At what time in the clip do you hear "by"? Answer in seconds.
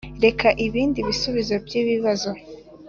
1.65-1.73